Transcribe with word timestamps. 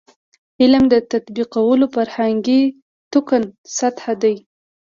عملي 0.61 0.99
تطبیقولو 1.11 1.85
فرهنګي 1.95 2.61
تکون 3.11 3.43
سطح 3.77 4.03
دی. 4.21 4.35